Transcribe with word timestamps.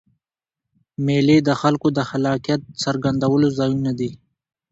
مېلې 1.05 1.37
د 1.47 1.49
خلکو 1.61 1.87
د 1.97 1.99
خلاقیت 2.09 2.61
څرګندولو 2.83 3.47
ځایونه 3.57 3.91
دي. 3.99 4.11